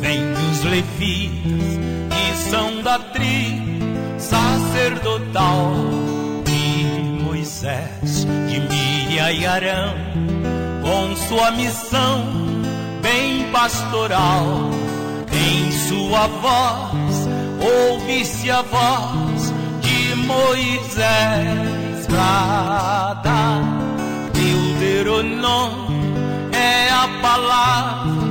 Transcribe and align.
vem 0.00 0.32
os 0.32 0.64
levitas 0.64 1.78
que 2.10 2.36
são 2.50 2.82
da 2.82 2.98
tribo 2.98 3.80
sacerdotal. 4.18 5.72
De 6.44 7.22
Moisés, 7.22 8.26
de 8.48 8.60
Miriam 8.60 9.30
e 9.32 9.46
Arão, 9.46 9.94
com 10.82 11.16
sua 11.28 11.50
missão 11.52 12.24
bem 13.02 13.50
pastoral, 13.52 14.70
em 15.32 15.70
sua 15.72 16.26
voz 16.26 17.28
ouve-se 17.60 18.50
a 18.50 18.62
voz 18.62 19.52
de 19.80 20.14
Moisés 20.16 22.06
pra 22.06 23.20
dar. 23.22 23.62
Deuteronômio 24.32 26.00
é 26.52 26.90
a 26.90 27.08
palavra, 27.20 28.29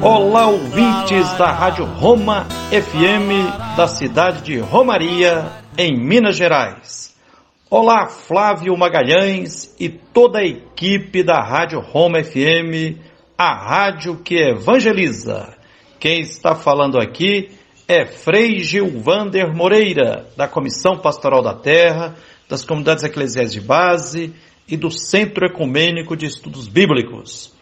Olá, 0.00 0.46
ouvintes 0.46 1.28
da 1.36 1.50
Rádio 1.50 1.84
Roma 1.84 2.46
FM 2.70 3.76
da 3.76 3.88
cidade 3.88 4.42
de 4.42 4.60
Romaria, 4.60 5.50
em 5.76 5.98
Minas 5.98 6.36
Gerais. 6.36 7.16
Olá, 7.68 8.06
Flávio 8.06 8.76
Magalhães 8.76 9.74
e 9.78 9.88
toda 9.88 10.38
a 10.38 10.44
equipe 10.44 11.24
da 11.24 11.40
Rádio 11.40 11.80
Roma 11.80 12.22
FM, 12.22 12.96
a 13.36 13.52
rádio 13.52 14.18
que 14.18 14.36
evangeliza. 14.36 15.56
Quem 15.98 16.20
está 16.20 16.54
falando 16.54 16.96
aqui 16.96 17.50
é 17.88 18.06
Frei 18.06 18.60
Gilvander 18.60 19.52
Moreira, 19.52 20.28
da 20.36 20.46
Comissão 20.46 20.96
Pastoral 20.96 21.42
da 21.42 21.54
Terra, 21.54 22.14
das 22.50 22.64
Comunidades 22.64 23.04
Eclesiais 23.04 23.52
de 23.52 23.60
Base 23.60 24.34
e 24.68 24.76
do 24.76 24.90
Centro 24.90 25.46
Ecumênico 25.46 26.16
de 26.16 26.26
Estudos 26.26 26.66
Bíblicos. 26.66 27.52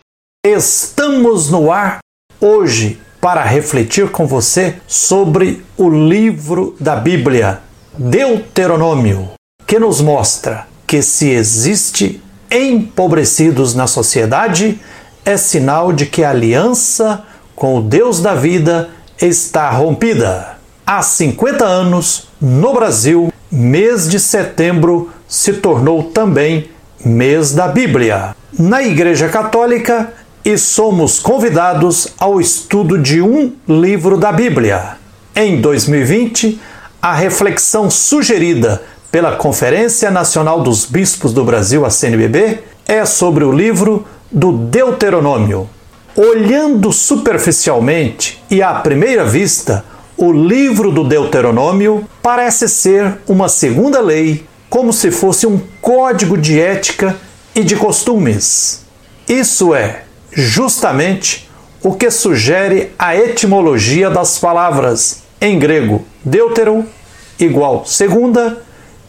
Estamos 0.44 1.50
no 1.50 1.70
ar 1.70 1.98
hoje 2.40 2.98
para 3.20 3.44
refletir 3.44 4.10
com 4.10 4.26
você 4.26 4.80
sobre 4.86 5.62
o 5.76 5.90
livro 5.90 6.74
da 6.80 6.96
Bíblia, 6.96 7.60
Deuteronômio, 7.98 9.32
que 9.66 9.78
nos 9.78 10.00
mostra 10.00 10.66
que 10.86 11.02
se 11.02 11.28
existe 11.28 12.22
empobrecidos 12.50 13.74
na 13.74 13.86
sociedade, 13.86 14.80
é 15.22 15.36
sinal 15.36 15.92
de 15.92 16.06
que 16.06 16.24
a 16.24 16.30
aliança 16.30 17.26
com 17.54 17.76
o 17.76 17.82
Deus 17.82 18.22
da 18.22 18.34
vida 18.34 18.88
está 19.20 19.68
rompida. 19.70 20.56
Há 20.86 21.02
50 21.02 21.66
anos, 21.66 22.28
no 22.40 22.72
Brasil, 22.72 23.30
mês 23.50 24.08
de 24.08 24.20
setembro 24.20 25.10
se 25.26 25.54
tornou 25.54 26.04
também 26.04 26.70
mês 27.04 27.54
da 27.54 27.68
Bíblia. 27.68 28.34
Na 28.58 28.82
Igreja 28.82 29.28
Católica, 29.28 30.12
e 30.44 30.56
somos 30.56 31.18
convidados 31.18 32.08
ao 32.18 32.40
estudo 32.40 32.96
de 32.96 33.20
um 33.20 33.52
livro 33.68 34.16
da 34.16 34.32
Bíblia. 34.32 34.96
Em 35.36 35.60
2020, 35.60 36.58
a 37.02 37.14
reflexão 37.14 37.90
sugerida 37.90 38.82
pela 39.12 39.36
Conferência 39.36 40.10
Nacional 40.10 40.62
dos 40.62 40.86
Bispos 40.86 41.34
do 41.34 41.44
Brasil, 41.44 41.84
a 41.84 41.90
CNBB, 41.90 42.60
é 42.86 43.04
sobre 43.04 43.44
o 43.44 43.52
livro 43.52 44.06
do 44.32 44.52
Deuteronômio. 44.52 45.68
Olhando 46.16 46.92
superficialmente 46.92 48.42
e 48.50 48.62
à 48.62 48.72
primeira 48.74 49.24
vista, 49.24 49.84
o 50.18 50.32
livro 50.32 50.90
do 50.90 51.04
Deuteronômio 51.04 52.06
parece 52.20 52.68
ser 52.68 53.18
uma 53.28 53.48
segunda 53.48 54.00
lei, 54.00 54.44
como 54.68 54.92
se 54.92 55.12
fosse 55.12 55.46
um 55.46 55.60
código 55.80 56.36
de 56.36 56.60
ética 56.60 57.16
e 57.54 57.62
de 57.62 57.76
costumes. 57.76 58.84
Isso 59.28 59.72
é 59.74 60.02
justamente 60.32 61.48
o 61.82 61.94
que 61.94 62.10
sugere 62.10 62.90
a 62.98 63.16
etimologia 63.16 64.10
das 64.10 64.38
palavras 64.38 65.22
em 65.40 65.56
grego 65.56 66.04
deuteron 66.24 66.84
igual 67.38 67.86
segunda 67.86 68.60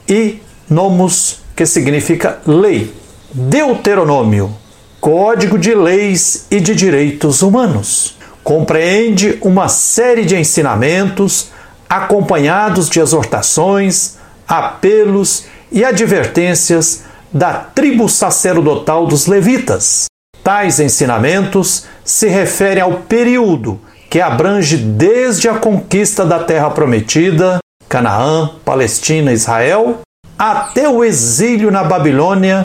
e 0.07 0.39
nomos 0.69 1.39
que 1.55 1.65
significa 1.65 2.39
lei. 2.45 2.93
Deuteronômio 3.33 4.55
Código 5.01 5.57
de 5.57 5.73
Leis 5.73 6.45
e 6.51 6.59
de 6.59 6.75
Direitos 6.75 7.41
Humanos. 7.41 8.18
Compreende 8.49 9.37
uma 9.43 9.69
série 9.69 10.25
de 10.25 10.35
ensinamentos 10.35 11.51
acompanhados 11.87 12.89
de 12.89 12.99
exortações, 12.99 14.17
apelos 14.47 15.45
e 15.71 15.85
advertências 15.85 17.03
da 17.31 17.53
tribo 17.53 18.09
sacerdotal 18.09 19.05
dos 19.05 19.27
levitas. 19.27 20.05
Tais 20.43 20.79
ensinamentos 20.79 21.85
se 22.03 22.27
referem 22.27 22.81
ao 22.81 22.93
período 23.01 23.79
que 24.09 24.19
abrange 24.19 24.77
desde 24.77 25.47
a 25.47 25.53
conquista 25.53 26.25
da 26.25 26.39
terra 26.39 26.71
prometida, 26.71 27.59
Canaã, 27.87 28.49
Palestina, 28.65 29.31
Israel, 29.31 29.99
até 30.39 30.89
o 30.89 31.03
exílio 31.03 31.69
na 31.69 31.83
Babilônia 31.83 32.63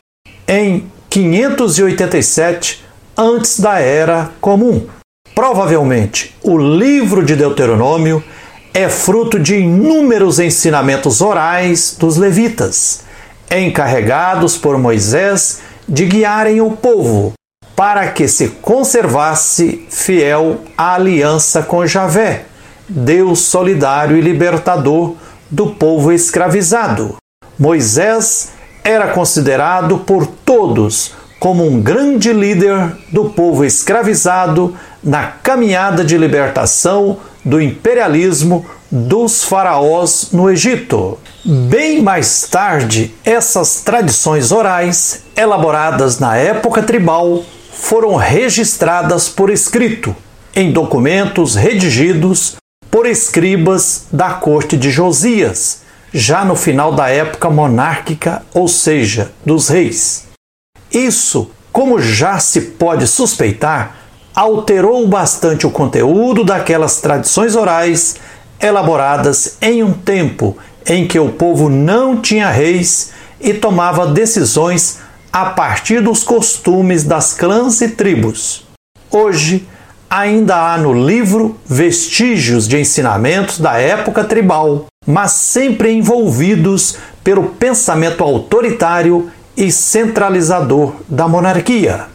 em 0.49 0.91
587 1.11 2.83
antes 3.19 3.61
da 3.61 3.79
Era 3.81 4.31
Comum. 4.41 4.89
Provavelmente, 5.35 6.35
o 6.43 6.57
livro 6.57 7.25
de 7.25 7.35
Deuteronômio 7.35 8.23
é 8.73 8.89
fruto 8.89 9.39
de 9.39 9.57
inúmeros 9.57 10.39
ensinamentos 10.39 11.21
orais 11.21 11.97
dos 11.99 12.17
levitas, 12.17 13.05
encarregados 13.51 14.57
por 14.57 14.79
Moisés 14.79 15.61
de 15.89 16.07
guiarem 16.07 16.61
o 16.61 16.71
povo 16.71 17.33
para 17.77 18.09
que 18.13 18.29
se 18.29 18.49
conservasse 18.49 19.85
fiel 19.91 20.61
à 20.79 20.95
aliança 20.95 21.63
com 21.63 21.85
Javé, 21.87 22.45
Deus 22.89 23.41
solidário 23.41 24.17
e 24.17 24.21
libertador 24.21 25.17
do 25.51 25.71
povo 25.71 26.13
escravizado. 26.13 27.17
Moisés 27.59 28.53
era 28.85 29.09
considerado 29.09 29.99
por 29.99 30.27
todos 30.27 31.13
como 31.45 31.63
um 31.63 31.79
grande 31.79 32.33
líder 32.33 32.97
do 33.13 33.27
povo 33.27 33.67
escravizado 33.67 34.75
na 35.03 35.25
caminhada 35.27 36.03
de 36.03 36.17
libertação 36.17 37.19
do 37.45 37.61
imperialismo 37.61 38.65
dos 38.91 39.45
faraós 39.45 40.29
no 40.33 40.51
Egito. 40.51 41.19
Bem 41.45 42.01
mais 42.01 42.49
tarde, 42.49 43.15
essas 43.23 43.83
tradições 43.83 44.53
orais, 44.53 45.25
elaboradas 45.37 46.19
na 46.19 46.35
época 46.35 46.83
tribal, 46.83 47.45
foram 47.75 48.17
registradas 48.17 49.29
por 49.29 49.51
escrito 49.51 50.17
em 50.57 50.73
documentos 50.73 51.57
redigidos 51.57 52.57
por 52.91 53.05
escribas 53.05 54.07
da 54.11 54.31
corte 54.31 54.79
de 54.79 54.91
Josias, 54.91 55.83
já 56.11 56.43
no 56.43 56.57
final 56.57 56.95
da 56.95 57.11
época 57.11 57.51
monárquica, 57.51 58.43
ou 58.55 58.67
seja, 58.67 59.31
dos 59.45 59.69
reis. 59.69 60.33
Isso, 60.95 61.51
como 61.73 62.01
já 62.01 62.39
se 62.39 62.61
pode 62.61 63.09
suspeitar, 63.09 63.97
alterou 64.33 65.07
bastante 65.09 65.67
o 65.67 65.71
conteúdo 65.71 66.45
daquelas 66.45 67.01
tradições 67.01 67.57
orais 67.57 68.17
elaboradas 68.61 69.59
em 69.61 69.83
um 69.83 69.93
tempo 69.93 70.57
em 70.87 71.07
que 71.07 71.19
o 71.19 71.31
povo 71.31 71.69
não 71.69 72.21
tinha 72.21 72.49
reis 72.49 73.11
e 73.41 73.53
tomava 73.53 74.07
decisões 74.07 75.01
a 75.33 75.47
partir 75.47 76.01
dos 76.01 76.23
costumes 76.23 77.03
das 77.03 77.35
clãs 77.35 77.81
e 77.81 77.89
tribos. 77.89 78.65
Hoje, 79.11 79.67
ainda 80.09 80.73
há 80.73 80.79
no 80.79 80.93
livro 80.93 81.59
vestígios 81.67 82.69
de 82.69 82.79
ensinamentos 82.79 83.59
da 83.59 83.79
época 83.79 84.23
tribal, 84.23 84.87
mas 85.05 85.33
sempre 85.33 85.93
envolvidos 85.93 86.97
pelo 87.25 87.45
pensamento 87.45 88.23
autoritário 88.23 89.31
e 89.57 89.71
centralizador 89.71 90.95
da 91.09 91.29
monarquia. 91.29 92.07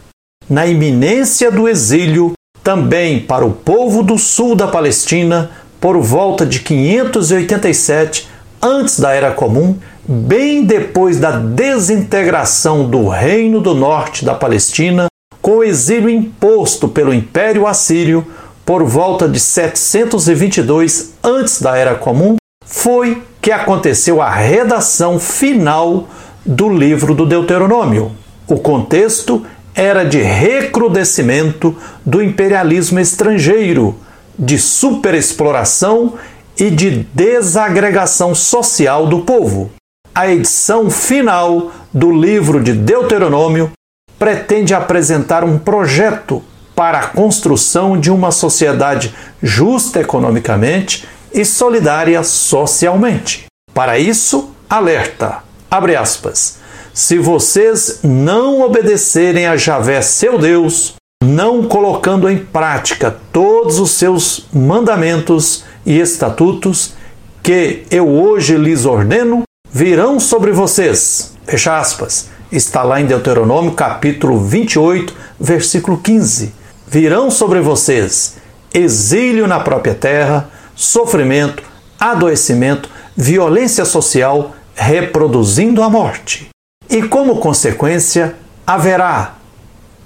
Na 0.48 0.66
iminência 0.66 1.50
do 1.50 1.68
exílio, 1.68 2.32
também 2.62 3.20
para 3.20 3.44
o 3.44 3.52
povo 3.52 4.02
do 4.02 4.18
sul 4.18 4.54
da 4.54 4.66
Palestina, 4.66 5.50
por 5.80 5.98
volta 5.98 6.44
de 6.44 6.60
587 6.60 8.28
antes 8.60 9.00
da 9.00 9.12
Era 9.12 9.32
Comum, 9.32 9.76
bem 10.06 10.64
depois 10.64 11.18
da 11.18 11.32
desintegração 11.32 12.88
do 12.88 13.08
Reino 13.08 13.60
do 13.60 13.74
Norte 13.74 14.24
da 14.24 14.34
Palestina, 14.34 15.06
com 15.40 15.58
o 15.58 15.64
exílio 15.64 16.10
imposto 16.10 16.88
pelo 16.88 17.14
Império 17.14 17.66
Assírio 17.66 18.26
por 18.66 18.84
volta 18.84 19.28
de 19.28 19.40
722 19.40 21.14
antes 21.24 21.60
da 21.60 21.76
Era 21.76 21.94
Comum, 21.94 22.36
foi 22.64 23.22
que 23.40 23.50
aconteceu 23.50 24.20
a 24.20 24.30
redação 24.30 25.18
final 25.18 26.06
do 26.44 26.68
livro 26.68 27.14
do 27.14 27.26
Deuteronômio. 27.26 28.12
O 28.46 28.58
contexto 28.58 29.44
era 29.74 30.04
de 30.04 30.18
recrudescimento 30.18 31.76
do 32.04 32.22
imperialismo 32.22 32.98
estrangeiro, 32.98 33.96
de 34.38 34.58
superexploração 34.58 36.14
e 36.58 36.70
de 36.70 37.06
desagregação 37.14 38.34
social 38.34 39.06
do 39.06 39.20
povo. 39.20 39.70
a 40.14 40.28
edição 40.28 40.90
final 40.90 41.70
do 41.92 42.10
livro 42.12 42.62
de 42.62 42.72
Deuteronômio 42.72 43.70
pretende 44.18 44.74
apresentar 44.74 45.44
um 45.44 45.58
projeto 45.58 46.42
para 46.74 46.98
a 46.98 47.06
construção 47.06 47.98
de 47.98 48.10
uma 48.10 48.30
sociedade 48.30 49.14
justa 49.42 50.00
economicamente 50.00 51.06
e 51.32 51.44
solidária 51.44 52.22
socialmente. 52.22 53.46
Para 53.72 53.98
isso, 53.98 54.50
alerta, 54.68 55.42
abre 55.70 55.96
aspas, 55.96 56.58
se 56.92 57.18
vocês 57.18 58.00
não 58.02 58.60
obedecerem 58.62 59.46
a 59.46 59.56
Javé, 59.56 60.02
seu 60.02 60.38
Deus, 60.38 60.94
não 61.22 61.62
colocando 61.64 62.28
em 62.28 62.38
prática 62.38 63.16
todos 63.32 63.78
os 63.78 63.92
seus 63.92 64.46
mandamentos 64.52 65.64
e 65.86 65.98
estatutos 66.00 66.94
que 67.42 67.84
eu 67.90 68.08
hoje 68.08 68.56
lhes 68.56 68.84
ordeno, 68.84 69.42
virão 69.70 70.18
sobre 70.18 70.52
vocês. 70.52 71.34
Fecha 71.46 71.78
aspas. 71.78 72.28
Está 72.50 72.82
lá 72.82 73.00
em 73.00 73.06
Deuteronômio 73.06 73.72
capítulo 73.72 74.40
28, 74.40 75.14
versículo 75.38 75.98
15. 75.98 76.52
Virão 76.88 77.30
sobre 77.30 77.60
vocês 77.60 78.40
exílio 78.72 79.46
na 79.46 79.60
própria 79.60 79.94
terra, 79.94 80.48
sofrimento, 80.74 81.62
adoecimento, 81.98 82.88
violência 83.16 83.84
social, 83.84 84.54
reproduzindo 84.80 85.82
a 85.82 85.90
morte. 85.90 86.48
E 86.88 87.02
como 87.02 87.36
consequência, 87.36 88.34
haverá 88.66 89.34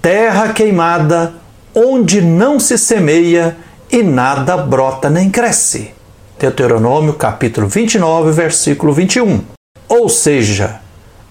terra 0.03 0.53
queimada, 0.53 1.35
onde 1.73 2.21
não 2.21 2.59
se 2.59 2.76
semeia 2.76 3.56
e 3.91 4.03
nada 4.03 4.56
brota 4.56 5.09
nem 5.09 5.31
cresce. 5.31 5.94
Deuteronômio 6.41 7.12
capítulo 7.15 7.69
29, 7.69 8.32
versículo 8.32 8.93
21. 8.93 9.43
Ou 9.88 10.09
seja, 10.09 10.81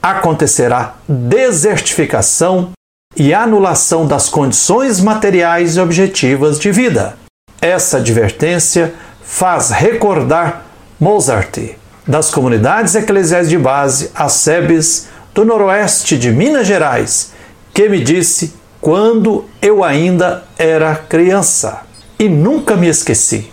acontecerá 0.01 0.95
desertificação 1.07 2.71
e 3.15 3.33
anulação 3.33 4.07
das 4.07 4.29
condições 4.29 5.01
materiais 5.01 5.75
e 5.75 5.81
objetivas 5.81 6.57
de 6.57 6.71
vida. 6.71 7.17
Essa 7.61 7.97
advertência 7.97 8.93
faz 9.21 9.69
recordar 9.69 10.65
Mozart, 10.99 11.75
das 12.07 12.29
comunidades 12.29 12.95
eclesiais 12.95 13.49
de 13.49 13.57
base, 13.57 14.11
ASEBs, 14.13 15.07
do 15.33 15.45
noroeste 15.45 16.17
de 16.17 16.31
Minas 16.31 16.67
Gerais, 16.67 17.31
que 17.73 17.89
me 17.89 17.99
disse 17.99 18.53
quando 18.79 19.45
eu 19.61 19.83
ainda 19.83 20.43
era 20.57 20.95
criança 20.95 21.81
e 22.19 22.27
nunca 22.27 22.75
me 22.75 22.87
esqueci. 22.87 23.51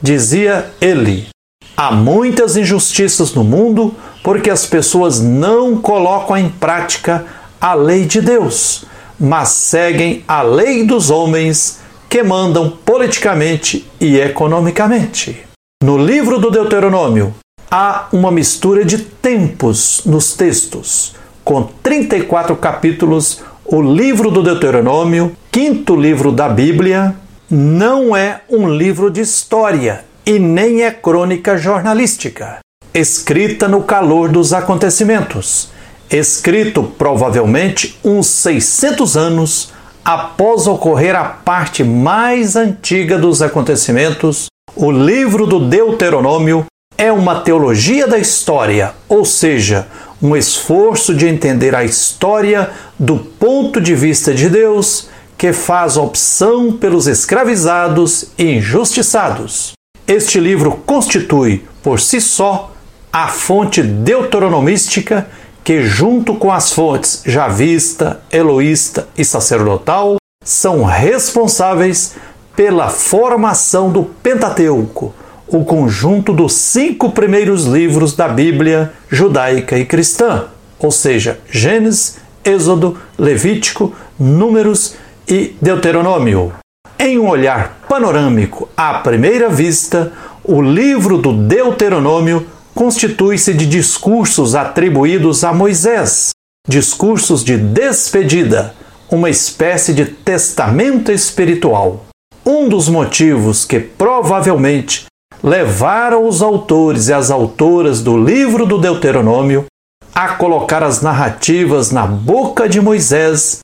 Dizia 0.00 0.70
ele: 0.80 1.28
há 1.76 1.90
muitas 1.90 2.56
injustiças 2.56 3.34
no 3.34 3.44
mundo 3.44 3.94
porque 4.22 4.50
as 4.50 4.64
pessoas 4.64 5.20
não 5.20 5.76
colocam 5.76 6.36
em 6.36 6.48
prática 6.48 7.26
a 7.60 7.74
lei 7.74 8.06
de 8.06 8.20
Deus, 8.20 8.84
mas 9.18 9.48
seguem 9.48 10.24
a 10.26 10.42
lei 10.42 10.84
dos 10.84 11.10
homens 11.10 11.80
que 12.08 12.22
mandam 12.22 12.70
politicamente 12.84 13.86
e 14.00 14.18
economicamente. 14.18 15.44
No 15.82 15.96
livro 15.96 16.38
do 16.38 16.50
Deuteronômio, 16.50 17.34
há 17.70 18.08
uma 18.12 18.32
mistura 18.32 18.84
de 18.84 18.98
tempos 18.98 20.02
nos 20.04 20.34
textos. 20.34 21.14
Com 21.44 21.62
34 21.82 22.56
capítulos, 22.56 23.42
o 23.64 23.80
livro 23.80 24.30
do 24.30 24.42
Deuteronômio, 24.42 25.36
quinto 25.52 25.94
livro 25.94 26.32
da 26.32 26.48
Bíblia, 26.48 27.14
não 27.48 28.16
é 28.16 28.40
um 28.48 28.68
livro 28.68 29.10
de 29.10 29.20
história 29.20 30.04
e 30.26 30.38
nem 30.38 30.82
é 30.82 30.90
crônica 30.90 31.56
jornalística, 31.56 32.58
escrita 32.92 33.66
no 33.66 33.82
calor 33.82 34.28
dos 34.28 34.52
acontecimentos, 34.52 35.70
escrito 36.10 36.82
provavelmente 36.82 37.98
uns 38.04 38.26
600 38.26 39.16
anos 39.16 39.72
após 40.04 40.66
ocorrer 40.66 41.14
a 41.16 41.24
parte 41.24 41.82
mais 41.82 42.56
antiga 42.56 43.18
dos 43.18 43.42
acontecimentos, 43.42 44.46
o 44.76 44.90
livro 44.90 45.46
do 45.46 45.58
Deuteronômio 45.58 46.66
é 47.00 47.10
uma 47.10 47.40
teologia 47.40 48.06
da 48.06 48.18
história, 48.18 48.92
ou 49.08 49.24
seja, 49.24 49.88
um 50.20 50.36
esforço 50.36 51.14
de 51.14 51.26
entender 51.26 51.74
a 51.74 51.82
história 51.82 52.68
do 52.98 53.16
ponto 53.16 53.80
de 53.80 53.94
vista 53.94 54.34
de 54.34 54.50
Deus, 54.50 55.08
que 55.38 55.50
faz 55.50 55.96
opção 55.96 56.76
pelos 56.76 57.06
escravizados 57.06 58.26
e 58.36 58.56
injustiçados. 58.56 59.72
Este 60.06 60.38
livro 60.38 60.72
constitui, 60.84 61.64
por 61.82 61.98
si 61.98 62.20
só, 62.20 62.70
a 63.10 63.28
fonte 63.28 63.82
deuteronomística 63.82 65.26
que, 65.64 65.82
junto 65.82 66.34
com 66.34 66.52
as 66.52 66.70
fontes 66.70 67.22
javista, 67.24 68.20
eloísta 68.30 69.08
e 69.16 69.24
sacerdotal, 69.24 70.16
são 70.44 70.84
responsáveis 70.84 72.16
pela 72.54 72.90
formação 72.90 73.90
do 73.90 74.04
Pentateuco, 74.04 75.14
o 75.50 75.64
conjunto 75.64 76.32
dos 76.32 76.54
cinco 76.54 77.10
primeiros 77.10 77.64
livros 77.66 78.14
da 78.14 78.28
Bíblia 78.28 78.92
judaica 79.08 79.76
e 79.76 79.84
cristã, 79.84 80.44
ou 80.78 80.92
seja, 80.92 81.40
Gênesis, 81.50 82.18
Êxodo, 82.44 82.96
Levítico, 83.18 83.92
Números 84.18 84.94
e 85.28 85.56
Deuteronômio. 85.60 86.52
Em 86.98 87.18
um 87.18 87.28
olhar 87.28 87.80
panorâmico 87.88 88.68
à 88.76 88.94
primeira 88.94 89.48
vista, 89.48 90.12
o 90.44 90.62
livro 90.62 91.18
do 91.18 91.32
Deuteronômio 91.32 92.46
constitui-se 92.74 93.52
de 93.52 93.66
discursos 93.66 94.54
atribuídos 94.54 95.42
a 95.42 95.52
Moisés, 95.52 96.30
discursos 96.68 97.42
de 97.42 97.56
despedida, 97.56 98.74
uma 99.10 99.28
espécie 99.28 99.92
de 99.92 100.04
testamento 100.04 101.10
espiritual. 101.10 102.06
Um 102.46 102.68
dos 102.68 102.88
motivos 102.88 103.64
que 103.64 103.80
provavelmente 103.80 105.09
levaram 105.42 106.26
os 106.26 106.42
autores 106.42 107.08
e 107.08 107.12
as 107.12 107.30
autoras 107.30 108.02
do 108.02 108.16
livro 108.16 108.66
do 108.66 108.78
Deuteronômio 108.78 109.66
a 110.14 110.28
colocar 110.28 110.82
as 110.82 111.00
narrativas 111.00 111.90
na 111.90 112.06
boca 112.06 112.68
de 112.68 112.80
Moisés, 112.80 113.60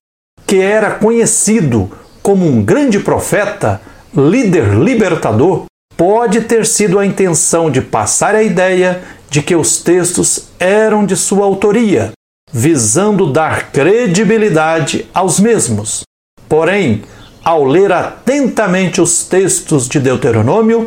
que 0.47 0.57
era 0.57 0.93
conhecido 0.93 1.91
como 2.23 2.47
um 2.47 2.63
grande 2.63 2.99
profeta, 2.99 3.81
líder 4.15 4.75
libertador, 4.75 5.65
pode 5.97 6.43
ter 6.43 6.67
sido 6.67 6.99
a 6.99 7.07
intenção 7.07 7.71
de 7.71 7.81
passar 7.81 8.35
a 8.35 8.43
ideia 8.43 9.03
de 9.29 9.43
que 9.43 9.55
os 9.55 9.79
textos 9.79 10.49
eram 10.59 11.05
de 11.05 11.17
sua 11.17 11.45
autoria, 11.45 12.13
visando 12.53 13.33
dar 13.33 13.71
credibilidade 13.71 15.07
aos 15.13 15.39
mesmos. 15.41 16.03
Porém, 16.49 17.03
ao 17.45 17.65
ler 17.65 17.93
atentamente 17.93 19.01
os 19.01 19.25
textos 19.25 19.89
de 19.89 20.01
Deuteronômio, 20.01 20.87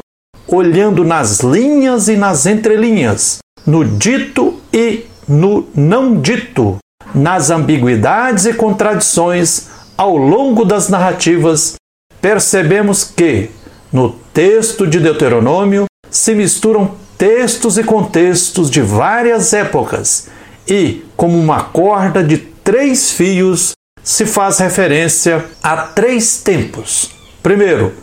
olhando 0.52 1.04
nas 1.04 1.40
linhas 1.40 2.08
e 2.08 2.16
nas 2.16 2.46
entrelinhas, 2.46 3.40
no 3.66 3.86
dito 3.86 4.60
e 4.74 5.06
no 5.28 5.68
não 5.76 6.20
dito, 6.20 6.78
nas 7.14 7.50
ambiguidades 7.50 8.46
e 8.46 8.54
contradições 8.54 9.68
ao 9.98 10.18
longo 10.18 10.66
das 10.66 10.90
narrativas, 10.90 11.76
percebemos 12.22 13.04
que, 13.04 13.52
no 13.92 14.12
texto 14.34 14.88
de 14.88 15.00
Deuteronômio, 15.00 15.86
se 16.10 16.34
misturam 16.34 16.96
textos 17.18 17.78
e 17.78 17.84
contextos 17.84 18.70
de 18.70 18.82
várias 18.82 19.54
épocas 19.54 20.30
e, 20.68 21.04
como 21.16 21.38
uma 21.38 21.64
corda 21.64 22.24
de 22.24 22.38
três 22.38 23.12
fios, 23.12 23.74
se 24.02 24.26
faz 24.26 24.60
referência 24.60 25.46
a 25.62 25.78
três 25.78 26.42
tempos. 26.42 27.12
Primeiro, 27.44 27.94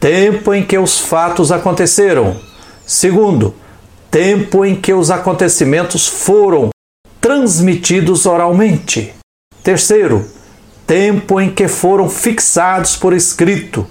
tempo 0.00 0.54
em 0.54 0.64
que 0.64 0.78
os 0.78 0.98
fatos 0.98 1.52
aconteceram. 1.52 2.40
Segundo, 2.86 3.54
tempo 4.10 4.64
em 4.64 4.74
que 4.74 4.94
os 4.94 5.10
acontecimentos 5.10 6.08
foram 6.08 6.70
transmitidos 7.20 8.24
oralmente. 8.24 9.14
Terceiro, 9.62 10.26
tempo 10.86 11.38
em 11.38 11.50
que 11.50 11.68
foram 11.68 12.08
fixados 12.08 12.96
por 12.96 13.12
escrito, 13.12 13.86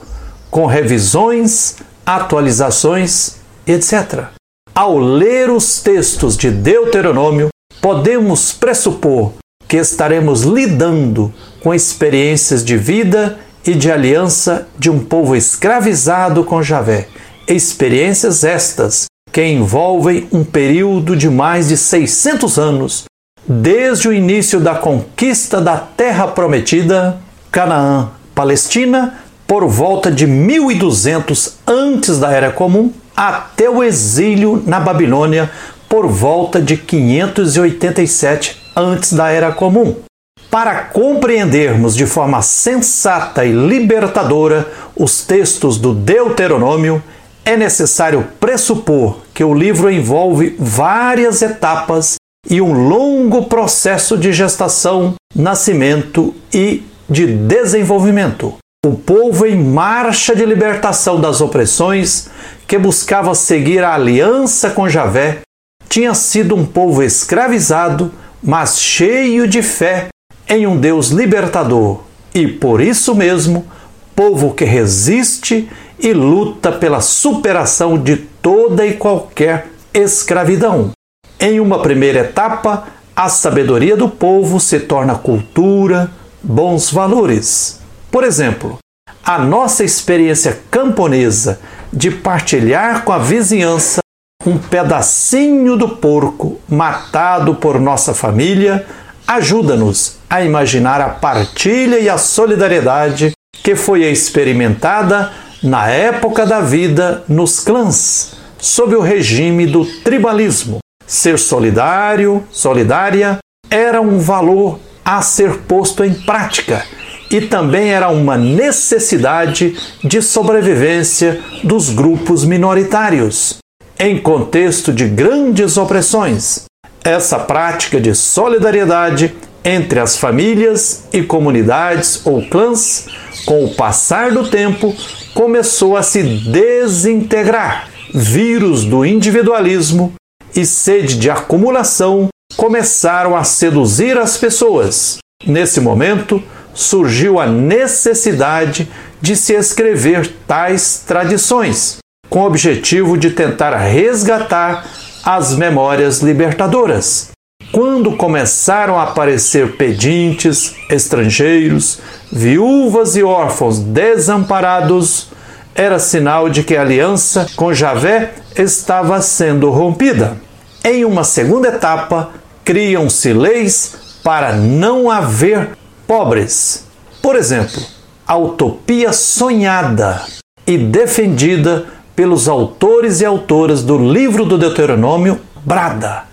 com 0.49 0.65
revisões, 0.65 1.77
atualizações, 2.03 3.35
etc. 3.67 4.29
Ao 4.73 4.97
ler 4.97 5.51
os 5.51 5.79
textos 5.79 6.35
de 6.35 6.49
Deuteronômio, 6.49 7.49
podemos 7.79 8.51
pressupor 8.51 9.33
que 9.67 9.77
estaremos 9.77 10.41
lidando 10.41 11.31
com 11.61 11.73
experiências 11.73 12.65
de 12.65 12.75
vida 12.75 13.37
e 13.69 13.75
de 13.75 13.91
aliança 13.91 14.67
de 14.79 14.89
um 14.89 14.97
povo 14.97 15.35
escravizado 15.35 16.43
com 16.43 16.63
Javé. 16.63 17.07
Experiências 17.47 18.43
estas 18.43 19.05
que 19.31 19.45
envolvem 19.45 20.27
um 20.31 20.43
período 20.43 21.15
de 21.15 21.29
mais 21.29 21.67
de 21.67 21.77
600 21.77 22.57
anos, 22.57 23.03
desde 23.47 24.07
o 24.07 24.13
início 24.13 24.59
da 24.59 24.73
conquista 24.73 25.61
da 25.61 25.77
terra 25.77 26.27
prometida, 26.27 27.17
Canaã, 27.51 28.09
Palestina, 28.33 29.19
por 29.45 29.67
volta 29.67 30.11
de 30.11 30.25
1200 30.25 31.57
antes 31.67 32.17
da 32.17 32.31
era 32.31 32.51
comum, 32.51 32.91
até 33.15 33.69
o 33.69 33.83
exílio 33.83 34.63
na 34.65 34.79
Babilônia 34.79 35.51
por 35.87 36.07
volta 36.07 36.59
de 36.59 36.75
587 36.75 38.59
antes 38.75 39.13
da 39.13 39.29
Era 39.29 39.51
Comum. 39.51 40.08
Para 40.49 40.85
compreendermos 40.85 41.95
de 41.95 42.07
forma 42.07 42.41
sensata 42.41 43.45
e 43.45 43.51
libertadora 43.51 44.67
os 44.95 45.23
textos 45.23 45.77
do 45.77 45.93
Deuteronômio, 45.93 47.03
é 47.45 47.55
necessário 47.55 48.27
pressupor 48.39 49.19
que 49.31 49.43
o 49.43 49.53
livro 49.53 49.91
envolve 49.91 50.55
várias 50.57 51.43
etapas 51.43 52.15
e 52.49 52.59
um 52.59 52.89
longo 52.89 53.45
processo 53.45 54.17
de 54.17 54.33
gestação, 54.33 55.13
nascimento 55.35 56.33
e 56.51 56.83
de 57.07 57.27
desenvolvimento. 57.27 58.55
O 58.83 58.95
povo 58.95 59.45
em 59.45 59.55
marcha 59.55 60.35
de 60.35 60.45
libertação 60.45 61.21
das 61.21 61.41
opressões, 61.41 62.27
que 62.67 62.77
buscava 62.77 63.35
seguir 63.35 63.83
a 63.83 63.93
aliança 63.93 64.71
com 64.71 64.89
Javé, 64.89 65.41
tinha 65.87 66.15
sido 66.15 66.55
um 66.55 66.65
povo 66.65 67.03
escravizado, 67.03 68.11
mas 68.41 68.79
cheio 68.79 69.47
de 69.47 69.61
fé 69.61 70.07
em 70.49 70.65
um 70.65 70.75
Deus 70.75 71.09
libertador 71.09 72.01
e, 72.33 72.47
por 72.47 72.81
isso 72.81 73.13
mesmo, 73.13 73.67
povo 74.15 74.53
que 74.53 74.65
resiste 74.65 75.69
e 75.99 76.11
luta 76.11 76.71
pela 76.71 77.01
superação 77.01 77.97
de 77.97 78.17
toda 78.17 78.85
e 78.85 78.93
qualquer 78.93 79.67
escravidão. 79.93 80.91
Em 81.39 81.59
uma 81.59 81.81
primeira 81.81 82.21
etapa, 82.21 82.87
a 83.15 83.29
sabedoria 83.29 83.95
do 83.95 84.09
povo 84.09 84.59
se 84.59 84.79
torna 84.79 85.15
cultura, 85.15 86.09
bons 86.41 86.91
valores. 86.91 87.79
Por 88.11 88.23
exemplo, 88.23 88.77
a 89.23 89.37
nossa 89.37 89.83
experiência 89.83 90.59
camponesa 90.71 91.59
de 91.93 92.09
partilhar 92.09 93.03
com 93.03 93.11
a 93.11 93.19
vizinhança 93.19 93.99
um 94.45 94.57
pedacinho 94.57 95.75
do 95.75 95.89
porco 95.97 96.59
matado 96.67 97.55
por 97.55 97.79
nossa 97.79 98.13
família 98.13 98.85
ajuda-nos 99.29 100.17
a 100.27 100.43
imaginar 100.43 100.99
a 100.99 101.09
partilha 101.09 101.99
e 101.99 102.09
a 102.09 102.17
solidariedade 102.17 103.31
que 103.63 103.75
foi 103.75 104.03
experimentada 104.03 105.31
na 105.61 105.87
época 105.87 106.47
da 106.47 106.61
vida 106.61 107.23
nos 107.29 107.59
clãs, 107.59 108.33
sob 108.57 108.95
o 108.95 109.01
regime 109.01 109.67
do 109.67 109.85
tribalismo. 109.85 110.79
Ser 111.05 111.37
solidário, 111.37 112.43
solidária, 112.51 113.37
era 113.69 114.01
um 114.01 114.17
valor 114.17 114.79
a 115.05 115.21
ser 115.21 115.59
posto 115.59 116.03
em 116.03 116.13
prática 116.13 116.83
e 117.29 117.41
também 117.41 117.91
era 117.91 118.09
uma 118.09 118.35
necessidade 118.35 119.77
de 120.03 120.23
sobrevivência 120.23 121.39
dos 121.63 121.91
grupos 121.91 122.43
minoritários. 122.43 123.57
Em 123.99 124.17
contexto 124.17 124.91
de 124.91 125.07
grandes 125.07 125.77
opressões, 125.77 126.68
essa 127.03 127.39
prática 127.39 127.99
de 127.99 128.13
solidariedade 128.13 129.35
entre 129.63 129.99
as 129.99 130.17
famílias 130.17 131.03
e 131.11 131.21
comunidades 131.21 132.25
ou 132.25 132.41
clãs, 132.47 133.07
com 133.45 133.65
o 133.65 133.75
passar 133.75 134.31
do 134.31 134.47
tempo, 134.49 134.95
começou 135.33 135.97
a 135.97 136.03
se 136.03 136.23
desintegrar. 136.23 137.89
Vírus 138.13 138.85
do 138.85 139.05
individualismo 139.05 140.13
e 140.55 140.65
sede 140.65 141.17
de 141.17 141.29
acumulação 141.29 142.29
começaram 142.57 143.35
a 143.35 143.43
seduzir 143.43 144.17
as 144.17 144.37
pessoas. 144.37 145.19
Nesse 145.45 145.79
momento, 145.79 146.41
surgiu 146.73 147.39
a 147.39 147.45
necessidade 147.45 148.89
de 149.21 149.35
se 149.35 149.53
escrever 149.53 150.33
tais 150.47 151.03
tradições, 151.05 151.97
com 152.29 152.39
o 152.39 152.45
objetivo 152.45 153.17
de 153.17 153.31
tentar 153.31 153.75
resgatar 153.77 154.85
as 155.31 155.55
memórias 155.55 156.21
libertadoras. 156.23 157.29
Quando 157.71 158.17
começaram 158.17 158.97
a 158.97 159.03
aparecer 159.03 159.77
pedintes, 159.77 160.73
estrangeiros, 160.89 161.99
viúvas 162.31 163.15
e 163.15 163.21
órfãos 163.21 163.77
desamparados, 163.77 165.27
era 165.75 165.99
sinal 165.99 166.49
de 166.49 166.63
que 166.63 166.75
a 166.75 166.81
aliança 166.81 167.45
com 167.55 167.71
Javé 167.71 168.33
estava 168.55 169.21
sendo 169.21 169.69
rompida. 169.69 170.35
Em 170.83 171.05
uma 171.05 171.23
segunda 171.23 171.67
etapa, 171.67 172.31
criam-se 172.65 173.31
leis 173.31 174.19
para 174.23 174.53
não 174.53 175.11
haver 175.11 175.77
pobres. 176.07 176.87
Por 177.21 177.35
exemplo, 177.35 177.83
a 178.25 178.35
utopia 178.35 179.13
sonhada 179.13 180.23
e 180.65 180.75
defendida 180.75 181.85
pelos 182.19 182.49
autores 182.49 183.21
e 183.21 183.25
autoras 183.25 183.81
do 183.81 183.97
livro 183.97 184.43
do 184.43 184.57
Deuteronômio 184.57 185.39
brada: 185.63 186.25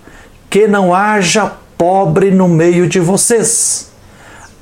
que 0.51 0.67
não 0.67 0.93
haja 0.93 1.53
pobre 1.79 2.33
no 2.33 2.49
meio 2.49 2.89
de 2.89 2.99
vocês. 2.99 3.93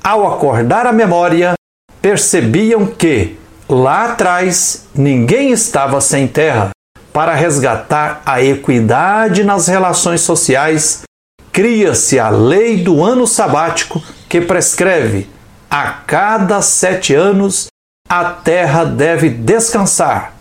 Ao 0.03 0.31
acordar 0.31 0.87
a 0.87 0.93
memória, 0.93 1.55
percebiam 2.03 2.85
que, 2.85 3.39
lá 3.67 4.13
atrás, 4.13 4.87
ninguém 4.95 5.51
estava 5.51 5.99
sem 5.99 6.29
terra. 6.29 6.73
Para 7.11 7.33
resgatar 7.33 8.21
a 8.27 8.43
equidade 8.43 9.45
nas 9.45 9.67
relações 9.67 10.21
sociais, 10.21 11.05
cria-se 11.51 12.19
a 12.19 12.29
lei 12.29 12.83
do 12.83 13.03
ano 13.03 13.27
sabático 13.27 14.03
que 14.29 14.43
prescreve 14.43 15.27
a 15.71 15.85
cada 16.07 16.61
sete 16.61 17.15
anos 17.15 17.69
a 18.11 18.25
terra 18.25 18.85
deve 18.85 19.31
descansar 19.31 20.34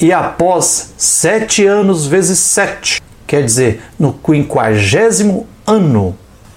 e 0.00 0.12
após 0.12 0.94
sete 0.96 1.66
anos 1.66 2.06
vezes 2.06 2.38
sete, 2.38 3.02
quer 3.26 3.44
dizer, 3.44 3.82
no 3.98 4.14
quinquagésimo 4.14 5.46
ano, 5.66 6.16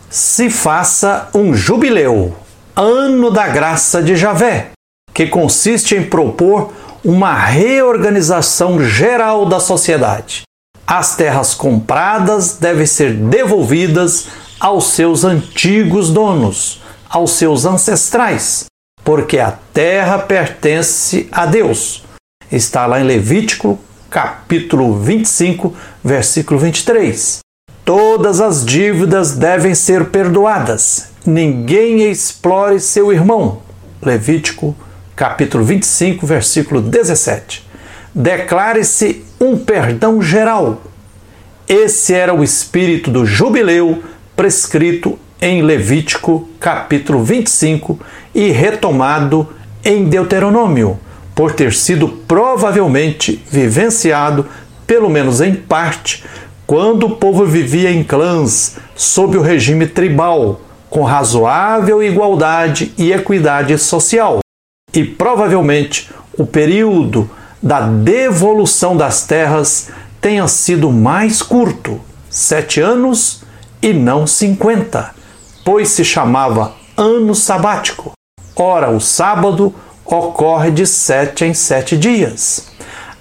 se 0.09 0.50
faça 0.50 1.27
um 1.33 1.53
jubileu, 1.53 2.33
ano 2.75 3.29
da 3.29 3.47
graça 3.47 4.01
de 4.01 4.15
Javé, 4.15 4.69
que 5.13 5.27
consiste 5.27 5.95
em 5.95 6.03
propor 6.03 6.71
uma 7.03 7.33
reorganização 7.33 8.81
geral 8.81 9.45
da 9.45 9.59
sociedade. 9.59 10.43
As 10.88 11.15
terras 11.15 11.53
compradas 11.53 12.57
devem 12.57 12.85
ser 12.85 13.13
devolvidas 13.13 14.27
aos 14.59 14.85
seus 14.91 15.25
antigos 15.25 16.09
donos, 16.09 16.81
aos 17.09 17.31
seus 17.31 17.65
ancestrais, 17.65 18.65
porque 19.03 19.38
a 19.38 19.51
terra 19.73 20.19
pertence 20.19 21.27
a 21.31 21.45
Deus. 21.45 22.03
Está 22.51 22.85
lá 22.85 23.00
em 23.00 23.03
Levítico, 23.03 23.79
capítulo 24.09 25.00
25, 25.00 25.73
versículo 26.03 26.59
23. 26.59 27.39
Todas 27.83 28.39
as 28.39 28.65
dívidas 28.65 29.35
devem 29.35 29.73
ser 29.73 30.05
perdoadas. 30.05 31.09
Ninguém 31.25 32.09
explore 32.09 32.79
seu 32.79 33.12
irmão. 33.12 33.62
Levítico, 34.01 34.75
capítulo 35.15 35.63
25, 35.63 36.25
versículo 36.25 36.81
17. 36.81 37.67
Declare-se 38.13 39.25
um 39.39 39.57
perdão 39.57 40.21
geral. 40.21 40.81
Esse 41.67 42.13
era 42.13 42.33
o 42.33 42.43
espírito 42.43 43.09
do 43.09 43.25
jubileu 43.25 44.03
prescrito 44.35 45.17
em 45.41 45.62
Levítico, 45.62 46.47
capítulo 46.59 47.23
25 47.23 48.00
e 48.33 48.50
retomado 48.51 49.47
em 49.83 50.05
Deuteronômio, 50.05 51.00
por 51.35 51.53
ter 51.53 51.73
sido 51.73 52.07
provavelmente 52.07 53.43
vivenciado, 53.49 54.45
pelo 54.85 55.09
menos 55.09 55.41
em 55.41 55.55
parte, 55.55 56.23
quando 56.65 57.07
o 57.07 57.15
povo 57.15 57.45
vivia 57.45 57.91
em 57.91 58.03
clãs 58.03 58.77
sob 58.95 59.37
o 59.37 59.41
regime 59.41 59.87
tribal, 59.87 60.61
com 60.89 61.03
razoável 61.03 62.03
igualdade 62.03 62.93
e 62.97 63.11
equidade 63.11 63.77
social. 63.77 64.39
E 64.93 65.03
provavelmente 65.03 66.09
o 66.37 66.45
período 66.45 67.29
da 67.61 67.81
devolução 67.81 68.95
das 68.95 69.25
terras 69.25 69.89
tenha 70.21 70.47
sido 70.47 70.91
mais 70.91 71.41
curto, 71.41 71.99
sete 72.29 72.79
anos 72.79 73.43
e 73.81 73.91
não 73.91 74.27
cinquenta, 74.27 75.11
pois 75.65 75.89
se 75.89 76.05
chamava 76.05 76.73
ano 76.95 77.33
sabático. 77.33 78.11
Ora, 78.55 78.89
o 78.91 78.99
sábado 78.99 79.73
ocorre 80.05 80.72
de 80.72 80.86
sete 80.86 81.45
em 81.45 81.53
sete 81.53 81.98
dias. 81.98 82.67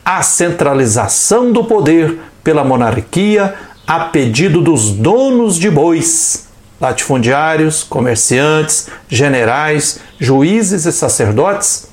A 0.04 0.22
centralização 0.22 1.52
do 1.52 1.64
poder 1.64 2.18
pela 2.42 2.64
monarquia 2.64 3.54
a 3.86 4.00
pedido 4.00 4.60
dos 4.60 4.90
donos 4.90 5.56
de 5.56 5.70
bois, 5.70 6.48
latifundiários, 6.80 7.82
comerciantes, 7.82 8.88
generais, 9.08 10.00
juízes 10.18 10.84
e 10.84 10.92
sacerdotes, 10.92 11.88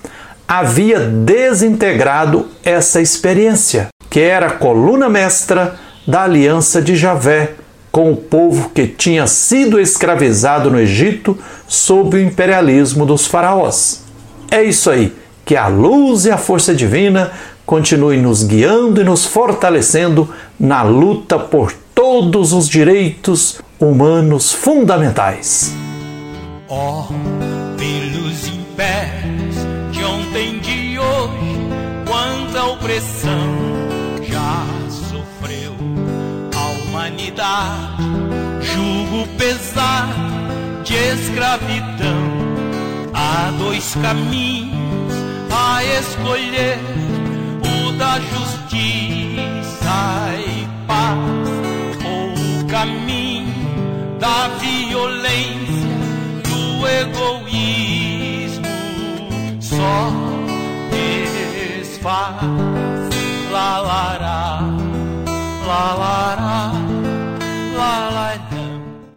havia 0.47 0.99
desintegrado 0.99 2.47
essa 2.63 2.99
experiência, 2.99 3.89
que 4.09 4.19
era 4.19 4.47
a 4.47 4.51
coluna 4.51 5.07
mestra 5.07 5.75
da 6.07 6.23
aliança 6.23 6.81
de 6.81 6.95
Javé 6.95 7.53
com 7.91 8.11
o 8.11 8.15
povo 8.15 8.69
que 8.69 8.87
tinha 8.87 9.27
sido 9.27 9.79
escravizado 9.79 10.69
no 10.71 10.79
Egito 10.79 11.37
sob 11.67 12.17
o 12.17 12.21
imperialismo 12.21 13.05
dos 13.05 13.25
faraós. 13.25 14.03
É 14.51 14.63
isso 14.63 14.89
aí, 14.89 15.15
que 15.45 15.55
a 15.55 15.67
luz 15.67 16.25
e 16.25 16.31
a 16.31 16.37
força 16.37 16.73
divina 16.73 17.31
continue 17.65 18.17
nos 18.17 18.43
guiando 18.43 18.99
e 18.99 19.03
nos 19.03 19.25
fortalecendo 19.25 20.27
na 20.59 20.81
luta 20.81 21.37
por 21.37 21.71
todos 21.93 22.51
os 22.51 22.67
direitos 22.67 23.61
humanos 23.79 24.51
fundamentais. 24.51 25.71
Oh, 26.67 27.05
pelos 27.77 28.47
impérios 28.47 29.55
de 29.91 30.03
ontem 30.03 30.59
de 30.59 30.97
hoje, 30.97 31.57
quanta 32.07 32.65
opressão 32.65 33.49
já 34.23 34.65
sofreu 34.89 35.73
a 36.55 36.69
humanidade, 36.69 38.03
julgo 38.61 39.27
pesado 39.37 40.83
de 40.83 40.95
escravidão. 40.95 42.38
Há 43.31 43.51
dois 43.51 43.95
caminhos 44.01 45.13
a 45.51 45.83
escolher: 45.83 46.79
o 47.61 47.91
da 47.91 48.19
justiça 48.19 49.99
e 50.47 50.67
paz, 50.87 51.15
ou 52.03 52.33
o 52.33 52.65
caminho 52.65 54.17
da 54.19 54.47
violência 54.57 55.89
e 56.47 56.83
egoísmo 57.01 58.65
só 59.61 60.11
desfaz. 60.89 62.33
lalará, 63.51 64.61
lalará. 65.67 65.69
la, 65.69 65.77
la 65.77 65.95
la 65.95 66.73
la. 66.73 66.78